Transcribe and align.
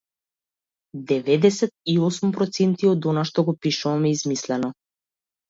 Деведесет 1.11 1.73
и 1.93 1.95
осум 2.07 2.31
проценти 2.39 2.91
од 2.93 3.09
она 3.13 3.27
што 3.33 3.45
го 3.51 3.57
пишувам 3.67 4.09
е 4.13 4.17
измислено. 4.19 4.73